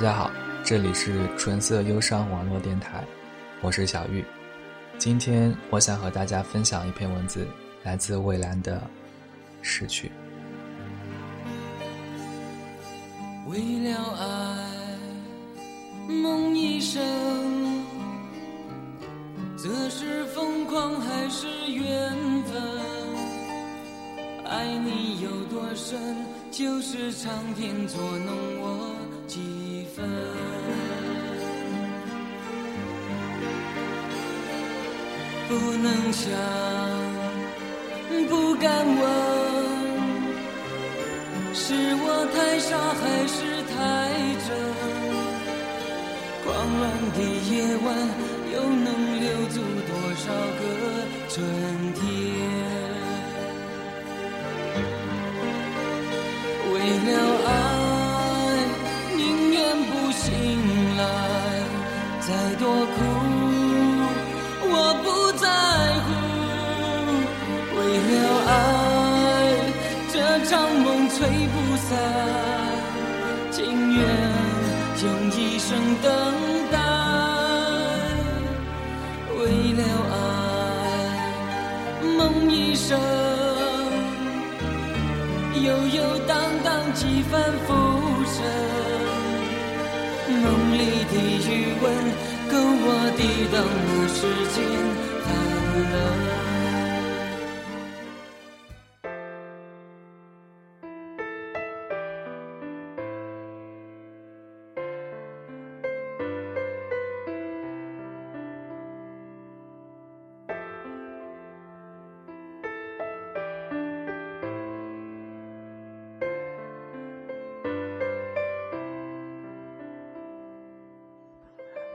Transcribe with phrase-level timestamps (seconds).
[0.00, 0.30] 大家好，
[0.64, 3.04] 这里是纯色忧伤网络电台，
[3.60, 4.24] 我是小玉。
[4.96, 7.46] 今天我想和大家分享一篇文字，
[7.82, 8.78] 来自蔚蓝的
[9.60, 10.10] 《失去》。
[13.50, 13.58] 为
[13.90, 17.04] 了爱，梦一生，
[19.58, 22.62] 这是疯狂还是缘分？
[24.46, 26.16] 爱你有多深，
[26.50, 28.94] 就是苍天捉弄我
[29.26, 30.04] 几分。
[35.48, 36.30] 不能想，
[38.28, 39.00] 不敢问。
[41.54, 43.38] 是我太傻还是
[43.70, 43.76] 太
[44.46, 44.48] 真？
[46.44, 46.46] 狂
[46.78, 47.18] 乱的
[47.50, 47.52] 夜
[47.84, 47.88] 晚，
[48.52, 48.88] 又能
[49.20, 49.56] 留住
[49.86, 50.22] 多少
[50.58, 50.60] 个
[51.28, 51.36] 春
[51.94, 52.89] 天？
[56.90, 57.14] 为了
[57.46, 57.52] 爱，
[59.16, 60.26] 宁愿不醒
[60.96, 61.02] 来，
[62.18, 62.96] 再多苦
[64.64, 64.74] 我
[65.04, 65.06] 不
[65.38, 65.46] 在
[66.02, 66.08] 乎。
[67.76, 67.78] 为
[68.10, 68.12] 了
[68.48, 68.52] 爱，
[70.12, 70.14] 这
[70.46, 71.16] 场梦吹
[71.54, 71.54] 不
[71.86, 71.88] 散，
[73.52, 73.58] 情
[73.92, 74.00] 愿
[75.04, 75.68] 用一生
[76.02, 76.10] 等
[76.72, 76.74] 待。
[79.38, 79.40] 为
[79.78, 80.12] 了爱，
[82.18, 82.98] 梦一生。
[85.62, 86.02] 悠悠
[87.30, 87.68] 荡荡几番浮
[88.26, 88.42] 沉，
[90.42, 91.14] 梦里的
[91.46, 91.48] 余
[91.80, 91.84] 温
[92.50, 92.86] 够我
[93.16, 93.20] 抵
[93.52, 93.54] 挡
[93.86, 94.18] 那世
[94.50, 94.56] 间
[95.24, 95.28] 寒
[95.92, 96.39] 冷。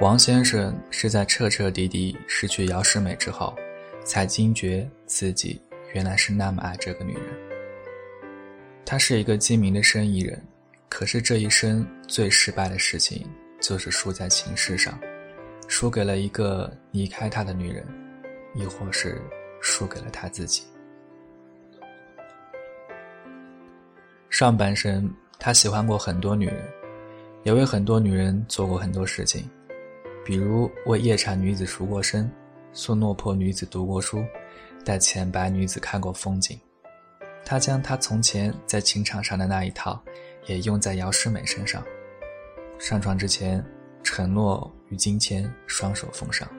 [0.05, 3.55] 王先生是在彻彻底底失去姚世美之后，
[4.03, 5.59] 才惊觉自己
[5.95, 7.23] 原来是那么爱这个女人。
[8.85, 10.39] 他是一个精明的生意人，
[10.89, 13.27] 可是这一生最失败的事情
[13.59, 14.95] 就是输在情势上，
[15.67, 17.83] 输给了一个离开他的女人，
[18.53, 19.19] 亦或是
[19.59, 20.61] 输给了他自己。
[24.29, 26.63] 上半生他喜欢过很多女人，
[27.41, 29.49] 也为很多女人做过很多事情。
[30.25, 32.29] 比如为夜叉女子赎过身，
[32.73, 34.25] 送落魄女子读过书，
[34.83, 36.59] 带浅白女子看过风景。
[37.45, 40.03] 他将他从前在情场上的那一套，
[40.47, 41.85] 也用在姚诗美身上。
[42.79, 43.63] 上床之前，
[44.01, 46.49] 承诺与金钱双手奉上。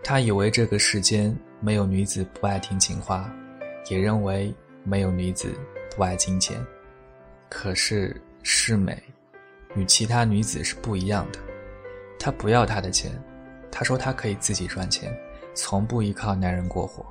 [0.00, 3.34] 他以为这个世间没有女子不爱听情话，
[3.88, 4.54] 也认为
[4.84, 5.52] 没有女子
[5.96, 6.64] 不爱金钱。
[7.48, 8.96] 可是世美，
[9.74, 11.40] 与其他女子是不一样的。
[12.22, 13.10] 他不要他的钱，
[13.72, 15.10] 他说他可以自己赚钱，
[15.54, 17.04] 从不依靠男人过活。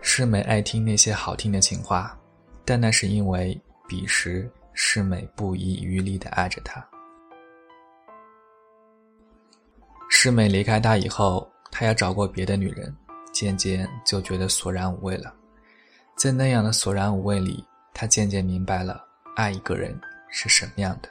[0.00, 2.18] 世美爱听那些好听的情话，
[2.64, 6.84] 但那是因为彼时世美不遗余力的爱着他。
[10.08, 12.92] 世美离开他以后，他要找过别的女人，
[13.32, 15.32] 渐渐就觉得索然无味了。
[16.16, 17.64] 在那样的索然无味里，
[17.94, 19.06] 他渐渐明白了
[19.36, 19.96] 爱一个人
[20.28, 21.08] 是什么样的。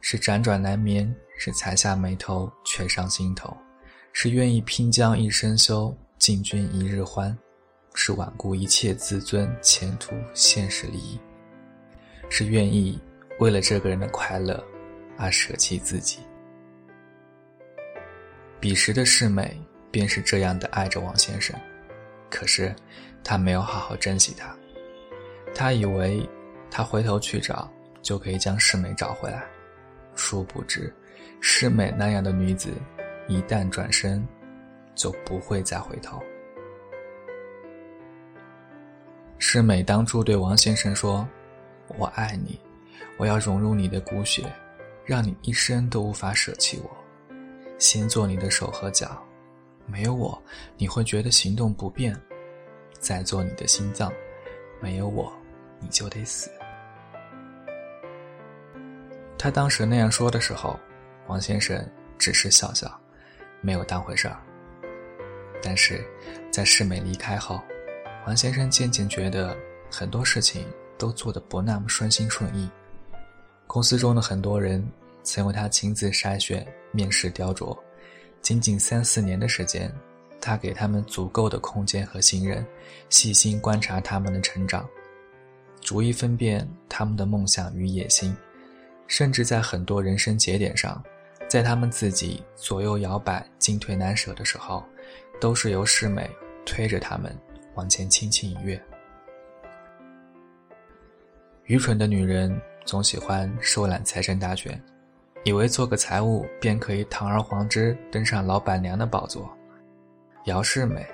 [0.00, 3.50] 是辗转难眠，是才下眉头，却上心头；
[4.12, 7.36] 是愿意拼将一生休，进君一日欢；
[7.94, 11.18] 是罔顾一切自尊、前途、现实利益；
[12.28, 12.98] 是愿意
[13.40, 14.64] 为了这个人的快乐
[15.16, 16.18] 而舍弃自己。
[18.60, 19.60] 彼时的世美
[19.90, 21.54] 便是这样的爱着王先生，
[22.30, 22.74] 可是
[23.22, 24.56] 他没有好好珍惜他，
[25.54, 26.28] 他以为
[26.70, 27.70] 他回头去找
[28.02, 29.44] 就可以将世美找回来。
[30.18, 30.92] 殊不知，
[31.40, 32.70] 诗美那样的女子，
[33.28, 34.26] 一旦转身，
[34.96, 36.20] 就不会再回头。
[39.38, 41.26] 诗美当初对王先生说
[41.96, 42.60] ：“我爱你，
[43.16, 44.52] 我要融入你的骨血，
[45.04, 46.90] 让你一生都无法舍弃我。
[47.78, 49.24] 先做你的手和脚，
[49.86, 50.42] 没有我，
[50.76, 52.12] 你会觉得行动不便；
[52.98, 54.12] 再做你的心脏，
[54.80, 55.32] 没有我，
[55.78, 56.50] 你就得死。”
[59.38, 60.78] 他当时那样说的时候，
[61.28, 61.88] 王先生
[62.18, 62.92] 只是笑笑，
[63.60, 64.36] 没有当回事儿。
[65.62, 66.04] 但是，
[66.50, 67.62] 在世美离开后，
[68.26, 69.56] 王先生渐渐觉得
[69.88, 70.66] 很多事情
[70.98, 72.68] 都做得不那么顺心顺意。
[73.68, 74.84] 公司中的很多人
[75.22, 77.78] 曾由他亲自筛选、面试、雕琢，
[78.42, 79.92] 仅仅三四年的时间，
[80.40, 82.66] 他给他们足够的空间和信任，
[83.08, 84.84] 细心观察他们的成长，
[85.80, 88.36] 逐一分辨他们的梦想与野心。
[89.08, 91.02] 甚至在很多人生节点上，
[91.48, 94.84] 在他们自己左右摇摆、进退难舍的时候，
[95.40, 96.30] 都是由世美
[96.64, 97.36] 推着他们
[97.74, 98.80] 往前轻轻一跃。
[101.64, 104.80] 愚蠢的女人总喜欢收揽财政大权，
[105.44, 109.50] 以为做个财务便可以堂而皇之登上老板娘的宝座。
[110.44, 111.06] 姚世美，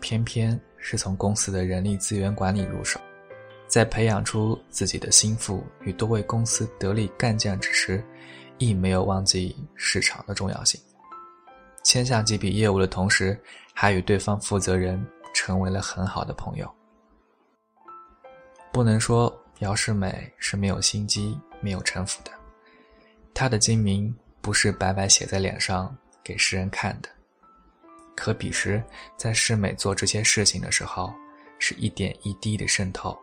[0.00, 3.00] 偏偏是从公司的人力资源管理入手。
[3.66, 8.02] 在培养出自己的心腹与多位公司得力干将之时，
[8.58, 10.80] 亦没有忘记市场的重要性。
[11.82, 13.38] 签下几笔业务的同时，
[13.72, 15.04] 还与对方负责人
[15.34, 16.72] 成为了很好的朋友。
[18.72, 22.30] 不能说姚世美是没有心机、没有城府的，
[23.34, 27.08] 她的精明不是白白写在脸上给世人看的。
[28.14, 28.82] 可彼时，
[29.16, 31.12] 在世美做这些事情的时候，
[31.58, 33.16] 是一点一滴的渗透。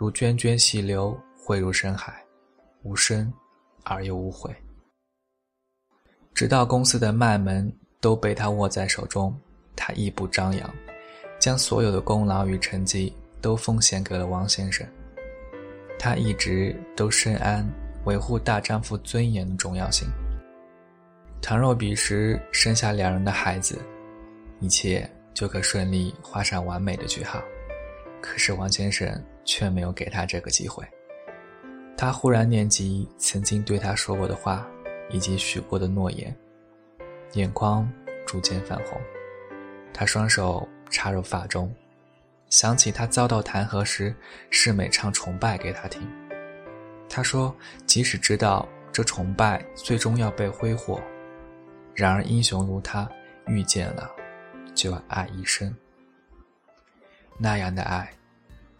[0.00, 2.24] 如涓涓细流汇入深海，
[2.84, 3.30] 无声
[3.84, 4.50] 而又无悔。
[6.32, 7.70] 直到公司的脉门
[8.00, 9.38] 都被他握在手中，
[9.76, 10.74] 他亦不张扬，
[11.38, 14.88] 将所有的功劳与成绩都奉献给了王先生。
[15.98, 17.62] 他一直都深谙
[18.06, 20.08] 维护大丈夫尊严的重要性。
[21.42, 23.78] 倘若彼时生下两人的孩子，
[24.60, 27.38] 一切就可顺利画上完美的句号。
[28.30, 29.10] 可是王先生。
[29.42, 30.86] 却没有给他这个机会。
[31.96, 34.64] 他忽然念及曾经对他说过的话，
[35.08, 36.32] 以及许过的诺言，
[37.32, 37.90] 眼眶
[38.24, 39.00] 逐渐泛红。
[39.92, 41.74] 他双手插入发中，
[42.48, 44.14] 想起他遭到弹劾时，
[44.50, 46.08] 世美唱崇拜给他听。
[47.08, 47.52] 他说
[47.86, 51.00] ：“即使知道这崇拜最终要被挥霍，
[51.92, 53.10] 然而英雄如他
[53.48, 54.08] 遇见了，
[54.76, 55.74] 就要爱一生。
[57.36, 58.08] 那样的爱。”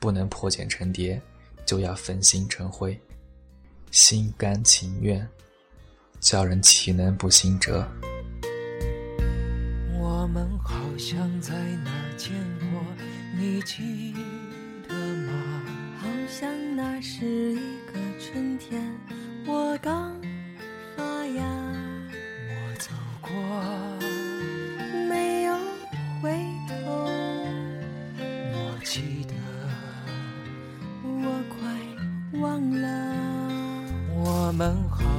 [0.00, 1.20] 不能破茧成蝶，
[1.66, 2.98] 就要焚心成灰，
[3.90, 5.28] 心甘情愿，
[6.20, 7.86] 叫人岂能不心折？
[10.00, 11.54] 我们好像在
[11.84, 12.82] 哪儿见过，
[13.38, 14.14] 你记
[14.88, 15.62] 得吗？
[15.98, 17.56] 好像那是一
[17.86, 18.82] 个春天，
[19.46, 20.18] 我刚
[20.96, 21.44] 发芽，
[22.48, 23.89] 我走过。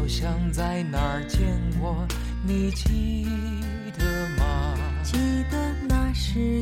[0.02, 1.40] 好像在哪儿见
[1.80, 1.96] 过，
[2.44, 3.24] 你记
[4.00, 4.76] 得吗？
[5.04, 5.16] 记
[5.52, 6.61] 得那时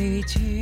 [0.00, 0.59] 你记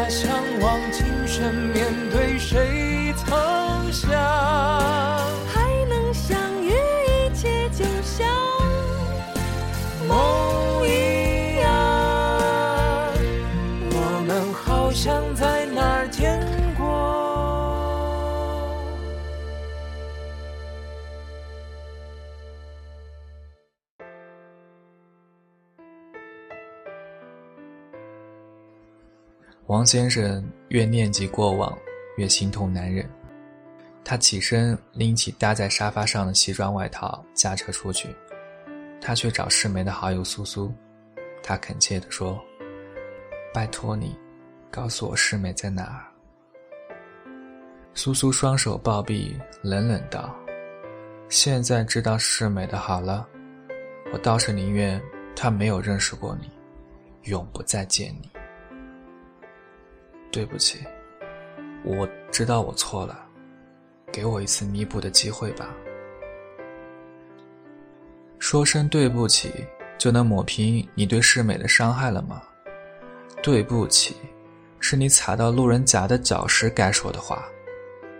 [0.00, 0.30] 天涯相
[0.60, 4.39] 望，今生面对谁曾想？
[29.80, 31.74] 王先生越念及过往，
[32.18, 33.08] 越心痛难忍。
[34.04, 38.14] 他起身拎起搭在沙发上的西装外套，驾车出去。
[39.00, 40.70] 他去找世美的好友苏苏，
[41.42, 42.38] 他恳切地说
[43.54, 44.14] ：“拜托你，
[44.70, 46.04] 告诉我世美在哪儿。”
[47.94, 50.36] 苏苏双手抱臂，冷冷道
[51.30, 53.26] ：“现在知道世美的好了，
[54.12, 55.00] 我倒是宁愿
[55.34, 56.50] 她没有认识过你，
[57.30, 58.28] 永不再见你。
[60.30, 60.78] 对不起，
[61.84, 63.26] 我知道我错了，
[64.12, 65.74] 给我一次弥补的机会吧。
[68.38, 69.52] 说声对不起，
[69.98, 72.42] 就能抹平你对世美的伤害了吗？
[73.42, 74.16] 对不起，
[74.78, 77.44] 是你踩到路人甲的脚时该说的话。”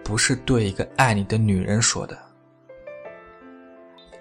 [0.02, 2.18] 不是对一个爱你的女人说的。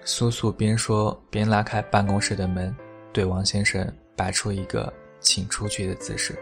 [0.04, 2.72] 苏苏边说边拉开办公室的门，
[3.12, 6.38] 对王先生摆出一个请出去的姿势，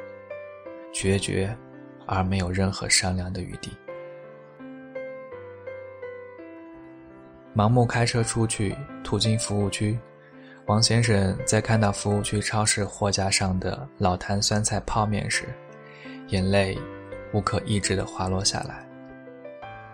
[0.98, 1.56] 决绝
[2.06, 3.70] 而没有任何商量的余地。
[7.54, 9.96] 盲目开车出去，途经服务区，
[10.66, 15.44] 王先生在看到服务区超市货架上的老坛酸菜泡面时，
[16.30, 16.76] 眼泪
[17.32, 18.84] 无可抑制地滑落下来。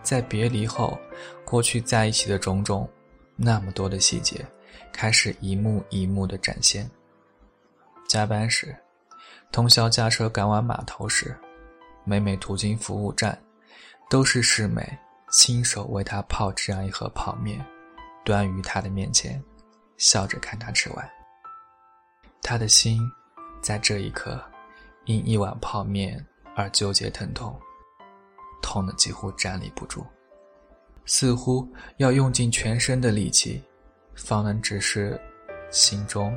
[0.01, 0.99] 在别离后，
[1.45, 2.89] 过去在一起的种种，
[3.37, 4.43] 那么多的细节，
[4.91, 6.91] 开始一幕一幕的展现。
[8.09, 8.75] 加班时，
[9.55, 11.33] 通宵驾车赶往码头时，
[12.03, 13.41] 每每途经服务站，
[14.11, 14.99] 都是世美
[15.31, 17.65] 亲手为他泡这样一盒泡面，
[18.25, 19.41] 端于他的面前，
[19.97, 21.09] 笑着看他吃完。
[22.43, 23.01] 他的心，
[23.63, 24.43] 在这一刻，
[25.05, 27.57] 因一碗泡面而纠结疼痛。
[28.61, 30.05] 痛的几乎站立不住，
[31.05, 33.63] 似乎要用尽全身的力气，
[34.17, 35.17] 方能止是
[35.71, 36.37] 心中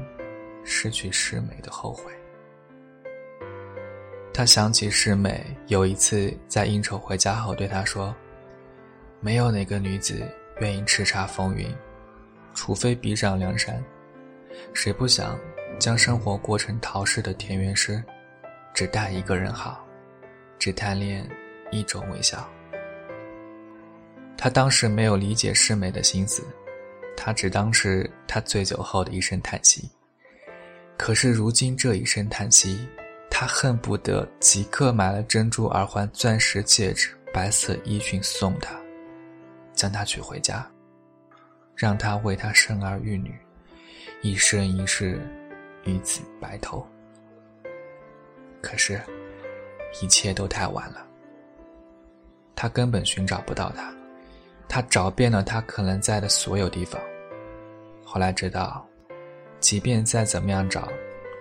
[0.64, 2.14] 失去世美的后悔。
[4.38, 8.16] 他想起世美有一次在应酬回家后对他说
[9.20, 11.76] ：“没有哪个女子愿意叱咤风云，
[12.54, 13.84] 除非逼上梁山。
[14.76, 15.40] 谁不想
[15.80, 18.00] 将生活过成陶氏的田园诗，
[18.76, 19.84] 只待一个人好，
[20.60, 21.28] 只贪恋。”
[21.72, 22.48] 一种微笑。
[24.38, 26.44] 他当时没有理解世美的心思，
[27.18, 29.90] 他只当是他醉酒后的一声叹息。
[30.96, 32.88] 可是如今这一声叹息，
[33.40, 38.76] 他恨不得即刻买了珍珠耳环、钻石戒指、白色衣裙送他，
[39.76, 40.68] 将她娶回家，
[41.76, 43.40] 让他为他生儿育女，
[44.24, 45.22] 一生一世
[45.84, 46.84] 与子白头。
[48.60, 49.00] 可是，
[50.02, 51.06] 一切都太晚了。
[52.56, 53.94] 他根本寻找不到他，
[54.68, 57.00] 他找遍了他可能在的所有地方。
[58.04, 58.84] 后来知道，
[59.60, 60.90] 即便再怎么样找，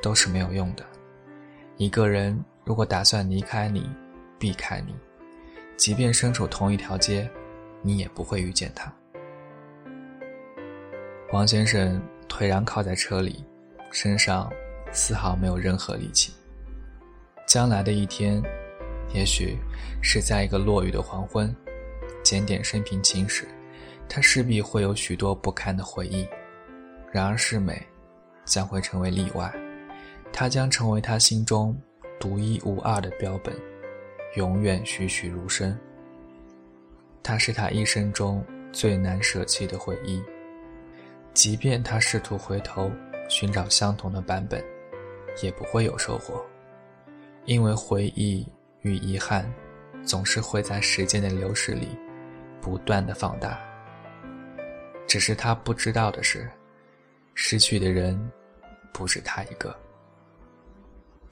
[0.02, 0.84] 都是没有用的。
[1.76, 3.90] 一个人如果打算离开你，
[4.38, 4.94] 避开你，
[5.76, 7.28] 即便身处同一条街，
[7.82, 8.92] 你也不会遇见他。
[11.32, 13.44] 王先生颓然靠在车里，
[13.90, 14.50] 身上
[14.92, 16.32] 丝毫没有任何力气。
[17.46, 18.42] 将来的一天。
[19.14, 19.56] 也许
[20.02, 21.54] 是在一个落雨的黄昏，
[22.24, 23.46] 检点生平情史，
[24.08, 26.26] 他势必会有许多不堪的回忆。
[27.12, 27.80] 然而世美，
[28.44, 29.50] 将会成为例外，
[30.38, 31.74] 他将成为他心中
[32.20, 33.56] 独一无二的标本，
[34.34, 35.74] 永远栩栩如生。
[37.22, 40.22] 它是他一生中最难舍弃的回忆，
[41.32, 42.92] 即便他试图回头
[43.30, 44.62] 寻找相同的版本，
[45.42, 46.44] 也不会有收获，
[47.46, 48.46] 因为回忆。
[48.82, 49.52] 与遗憾，
[50.04, 51.88] 总是会在时间的流逝里，
[52.60, 53.58] 不断的放大。
[55.08, 56.48] 只是他不知道的是，
[57.34, 58.30] 失去的人，
[58.92, 59.76] 不止他一个。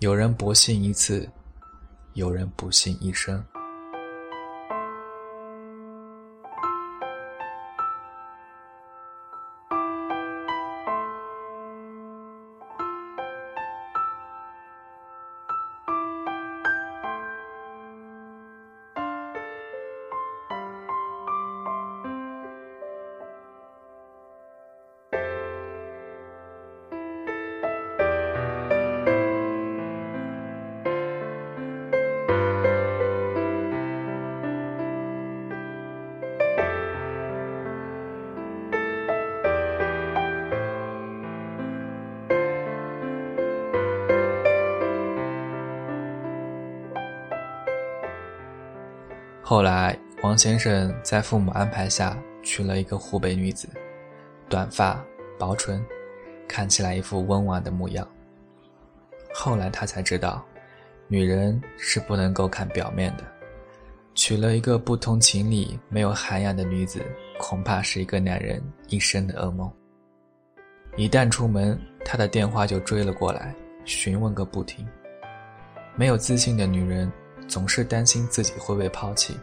[0.01, 1.29] 有人不幸一次，
[2.15, 3.43] 有人不幸一生。
[49.47, 53.69] 后来，王先生在父母安排下娶了一个湖北女子，
[54.49, 54.99] 短发、
[55.39, 55.85] 薄唇，
[56.49, 58.09] 看起来一副温婉的模样。
[59.35, 60.43] 后来他才知道，
[61.09, 63.25] 女人是不能够看表面的，
[64.15, 67.03] 娶了一个不通情理、没有涵养的女子，
[67.39, 69.71] 恐怕是一个男人一生的噩梦。
[70.97, 74.89] 一旦出门，他的电话就追了过来，询问个不停。
[75.97, 77.13] 没有自信的女人，
[77.49, 79.39] 总是担心自己会被抛弃，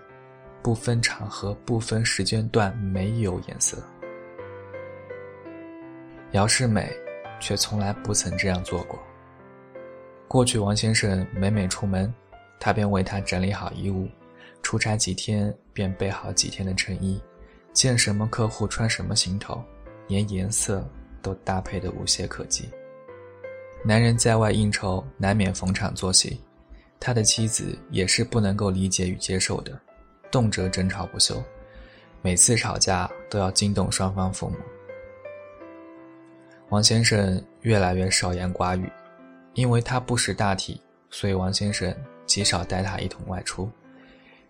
[0.61, 3.77] 不分场合、不分时间段，没有颜色。
[6.31, 6.91] 姚世美，
[7.39, 8.99] 却从来不曾这样做过。
[10.27, 12.13] 过去，王先生每每出门，
[12.59, 14.07] 他便为他整理好衣物；
[14.61, 17.21] 出差几天，便备好几天的衬衣；
[17.73, 19.61] 见什么客户穿什么行头，
[20.07, 20.87] 连颜色
[21.21, 22.69] 都搭配得无懈可击。
[23.83, 26.39] 男人在外应酬，难免逢场作戏，
[27.01, 29.77] 他的妻子也是不能够理解与接受的，
[30.31, 31.43] 动辄争吵不休，
[32.21, 34.55] 每次吵架都要惊动双方父母。
[36.69, 38.89] 王先生越来越少言寡语。
[39.53, 41.93] 因为他不识大体，所以王先生
[42.25, 43.69] 极少带他一同外出。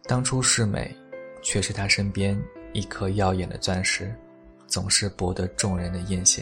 [0.04, 0.96] 当初世美，
[1.42, 2.40] 却是他身边
[2.72, 4.14] 一颗耀眼的钻石，
[4.68, 6.42] 总是博得众人的艳羡。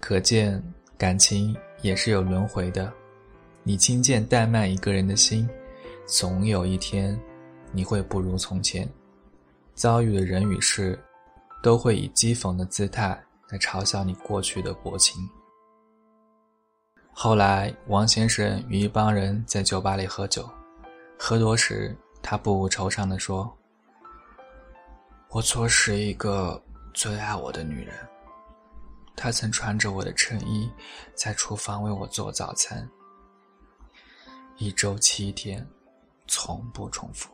[0.00, 0.62] 可见
[0.96, 2.90] 感情也是有轮回的。
[3.64, 5.48] 你轻贱怠慢一个人的心，
[6.04, 7.18] 总有一天，
[7.70, 8.88] 你会不如从前。
[9.74, 10.98] 遭遇的人与事，
[11.62, 13.18] 都会以讥讽的姿态
[13.50, 15.16] 来嘲笑你过去的薄情。
[17.12, 20.48] 后来，王先生与一帮人在酒吧里喝酒，
[21.16, 23.56] 喝多时，他不无惆怅地说
[25.30, 26.60] ：“我错失一个
[26.92, 27.94] 最爱我的女人。
[29.14, 30.68] 她曾穿着我的衬衣，
[31.14, 32.88] 在厨房为我做早餐，
[34.56, 35.66] 一周七天，
[36.28, 37.30] 从不重复。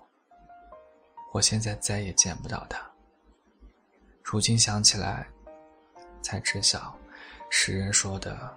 [1.33, 2.81] 我现在再也见不到他。
[4.23, 5.29] 如今想起来，
[6.23, 6.97] 才知晓，
[7.51, 8.57] 诗人说的。”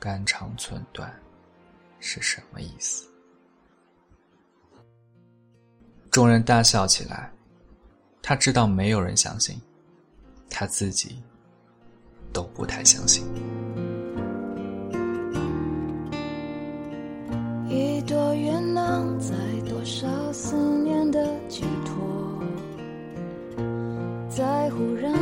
[0.00, 1.12] 肝肠寸断
[1.98, 3.08] 是什么意思？
[6.08, 7.32] 众人大笑起来。
[8.22, 9.60] 他知道没有人相信，
[10.48, 11.20] 他自己
[12.32, 13.26] 都不太相信。
[17.70, 19.34] 一朵云能载
[19.68, 22.42] 多少思念的寄托，
[24.30, 25.12] 在忽然